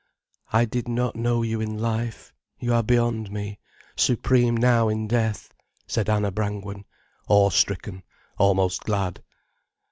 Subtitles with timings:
[0.51, 2.33] "I did not know you in life.
[2.57, 3.59] You are beyond me,
[3.95, 5.53] supreme now in death,"
[5.85, 6.85] said Anna Brangwen,
[7.27, 8.01] awe stricken,
[8.39, 9.21] almost glad.